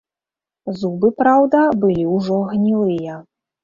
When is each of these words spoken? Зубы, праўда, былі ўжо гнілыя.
Зубы, 0.79 1.13
праўда, 1.21 1.63
былі 1.87 2.11
ўжо 2.17 2.43
гнілыя. 2.51 3.25